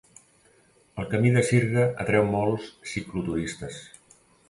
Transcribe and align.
El 1.03 1.07
camí 1.11 1.33
de 1.35 1.45
sirga 1.51 1.85
atreu 2.07 2.27
molts 2.39 2.73
cicloturistes. 2.95 3.83